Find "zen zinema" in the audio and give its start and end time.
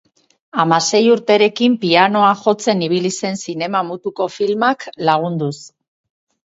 3.21-3.87